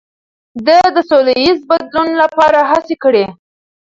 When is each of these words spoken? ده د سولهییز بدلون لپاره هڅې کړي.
ده 0.65 0.79
د 0.95 0.97
سولهییز 1.09 1.59
بدلون 1.69 2.09
لپاره 2.21 2.59
هڅې 2.71 2.95
کړي. 3.03 3.25